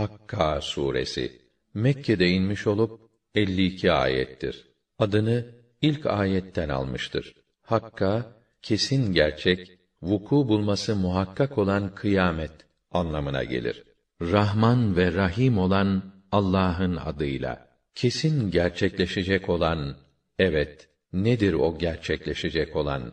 [0.00, 1.32] Hakka suresi
[1.74, 3.00] Mekke'de inmiş olup
[3.34, 4.66] 52 ayettir.
[4.98, 5.46] Adını
[5.82, 7.34] ilk ayetten almıştır.
[7.62, 8.32] Hakka
[8.62, 12.50] kesin gerçek, vuku bulması muhakkak olan kıyamet
[12.90, 13.84] anlamına gelir.
[14.20, 19.96] Rahman ve Rahim olan Allah'ın adıyla kesin gerçekleşecek olan
[20.38, 23.12] evet nedir o gerçekleşecek olan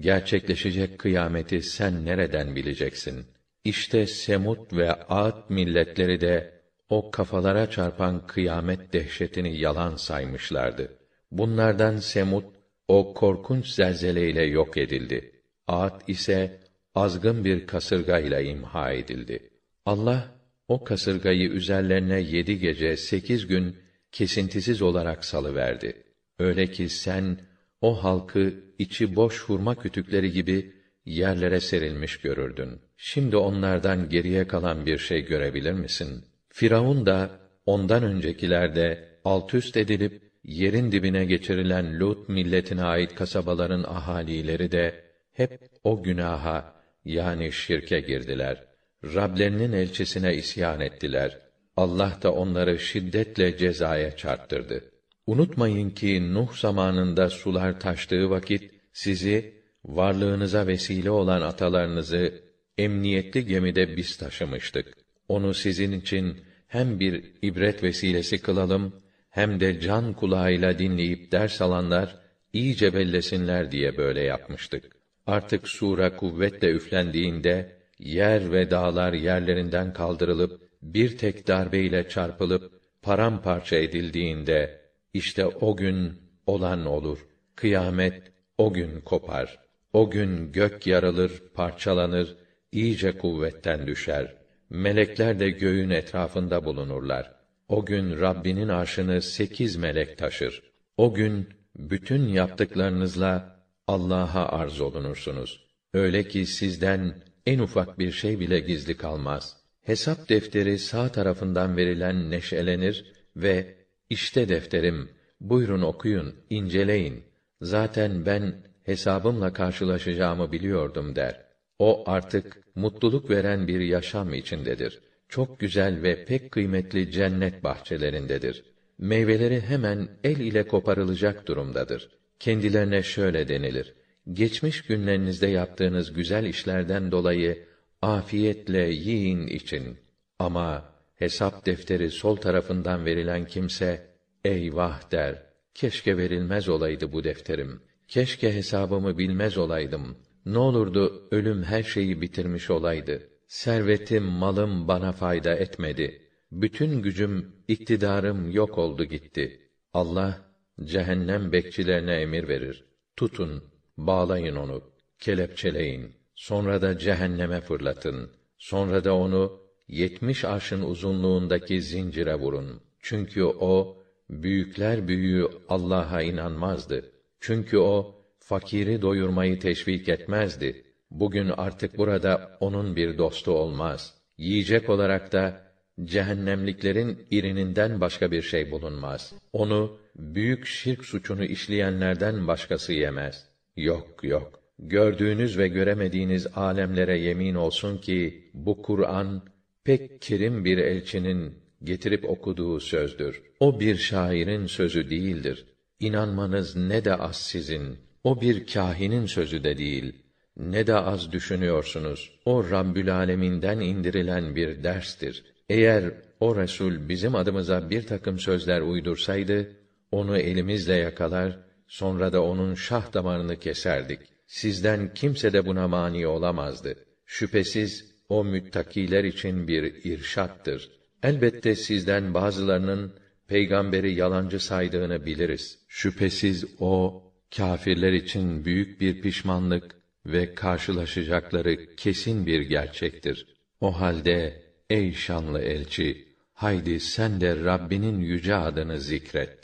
[0.00, 3.35] gerçekleşecek kıyameti sen nereden bileceksin?
[3.66, 10.98] İşte Semut ve Ad milletleri de o kafalara çarpan kıyamet dehşetini yalan saymışlardı.
[11.30, 12.44] Bunlardan Semut
[12.88, 15.32] o korkunç zelzeleyle yok edildi.
[15.66, 16.60] Ad ise
[16.94, 19.50] azgın bir kasırga ile imha edildi.
[19.86, 20.34] Allah
[20.68, 23.76] o kasırgayı üzerlerine yedi gece sekiz gün
[24.12, 26.02] kesintisiz olarak salıverdi.
[26.38, 27.38] Öyle ki sen
[27.80, 30.75] o halkı içi boş hurma kütükleri gibi
[31.06, 32.80] yerlere serilmiş görürdün.
[32.96, 36.24] Şimdi onlardan geriye kalan bir şey görebilir misin?
[36.48, 37.30] Firavun da
[37.66, 45.04] ondan öncekiler de alt üst edilip yerin dibine geçirilen Lut milletine ait kasabaların ahalileri de
[45.32, 48.64] hep o günaha yani şirke girdiler.
[49.04, 51.38] Rablerinin elçisine isyan ettiler.
[51.76, 54.84] Allah da onları şiddetle cezaya çarptırdı.
[55.26, 59.55] Unutmayın ki Nuh zamanında sular taştığı vakit sizi
[59.86, 62.34] varlığınıza vesile olan atalarınızı
[62.78, 64.92] emniyetli gemide biz taşımıştık.
[65.28, 72.20] Onu sizin için hem bir ibret vesilesi kılalım hem de can kulağıyla dinleyip ders alanlar
[72.52, 74.96] iyice bellesinler diye böyle yapmıştık.
[75.26, 84.80] Artık sura kuvvetle üflendiğinde yer ve dağlar yerlerinden kaldırılıp bir tek darbeyle çarpılıp paramparça edildiğinde
[85.14, 86.12] işte o gün
[86.46, 87.26] olan olur.
[87.56, 88.22] Kıyamet
[88.58, 89.65] o gün kopar.
[89.96, 92.36] O gün gök yarılır, parçalanır,
[92.72, 94.34] iyice kuvvetten düşer.
[94.70, 97.32] Melekler de göğün etrafında bulunurlar.
[97.68, 100.62] O gün Rabbinin arşını sekiz melek taşır.
[100.96, 105.66] O gün bütün yaptıklarınızla Allah'a arz olunursunuz.
[105.94, 109.56] Öyle ki sizden en ufak bir şey bile gizli kalmaz.
[109.82, 113.74] Hesap defteri sağ tarafından verilen neşelenir ve
[114.10, 117.24] işte defterim, buyurun okuyun, inceleyin.
[117.60, 121.40] Zaten ben hesabımla karşılaşacağımı biliyordum der.
[121.78, 125.00] O artık mutluluk veren bir yaşam içindedir.
[125.28, 128.64] Çok güzel ve pek kıymetli cennet bahçelerindedir.
[128.98, 132.08] Meyveleri hemen el ile koparılacak durumdadır.
[132.38, 133.94] Kendilerine şöyle denilir:
[134.32, 137.66] Geçmiş günlerinizde yaptığınız güzel işlerden dolayı
[138.02, 139.98] afiyetle yiyin için.
[140.38, 144.06] Ama hesap defteri sol tarafından verilen kimse
[144.44, 145.42] eyvah der.
[145.74, 147.80] Keşke verilmez olaydı bu defterim.
[148.08, 150.16] Keşke hesabımı bilmez olaydım.
[150.46, 153.28] Ne olurdu ölüm her şeyi bitirmiş olaydı.
[153.48, 156.22] Servetim, malım bana fayda etmedi.
[156.52, 159.60] Bütün gücüm, iktidarım yok oldu gitti.
[159.92, 160.38] Allah
[160.84, 162.84] cehennem bekçilerine emir verir.
[163.16, 163.64] Tutun,
[163.96, 164.82] bağlayın onu,
[165.18, 166.12] kelepçeleyin.
[166.34, 168.30] Sonra da cehenneme fırlatın.
[168.58, 172.80] Sonra da onu yetmiş arşın uzunluğundaki zincire vurun.
[173.00, 177.15] Çünkü o büyükler büyüğü Allah'a inanmazdı.
[177.40, 180.84] Çünkü o fakiri doyurmayı teşvik etmezdi.
[181.10, 184.14] Bugün artık burada onun bir dostu olmaz.
[184.38, 185.66] Yiyecek olarak da
[186.04, 189.34] cehennemliklerin irininden başka bir şey bulunmaz.
[189.52, 193.48] Onu büyük şirk suçunu işleyenlerden başkası yemez.
[193.76, 194.60] Yok yok.
[194.78, 199.42] Gördüğünüz ve göremediğiniz alemlere yemin olsun ki bu Kur'an
[199.84, 201.54] pek kerim bir elçinin
[201.84, 203.42] getirip okuduğu sözdür.
[203.60, 205.66] O bir şairin sözü değildir.
[206.00, 207.98] İnanmanız ne de az sizin.
[208.24, 210.12] O bir kâhinin sözü de değil.
[210.56, 212.38] Ne de az düşünüyorsunuz.
[212.44, 215.44] O Rabbül Alemin'den indirilen bir derstir.
[215.68, 219.72] Eğer o Resul bizim adımıza bir takım sözler uydursaydı,
[220.10, 221.58] onu elimizle yakalar,
[221.88, 224.20] sonra da onun şah damarını keserdik.
[224.46, 226.94] Sizden kimse de buna mani olamazdı.
[227.26, 230.90] Şüphesiz o müttakiler için bir irşattır.
[231.22, 233.12] Elbette sizden bazılarının
[233.48, 235.78] peygamberi yalancı saydığını biliriz.
[235.88, 237.22] Şüphesiz o
[237.56, 239.96] kâfirler için büyük bir pişmanlık
[240.26, 243.46] ve karşılaşacakları kesin bir gerçektir.
[243.80, 249.58] O halde ey şanlı elçi, haydi sen de Rabbinin yüce adını zikret.